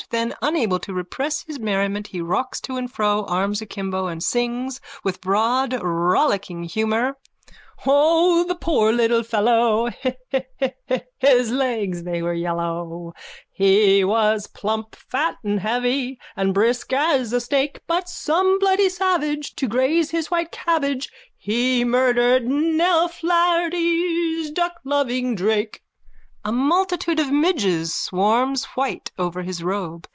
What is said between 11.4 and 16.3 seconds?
legs they were yellow He was plump, fat and heavy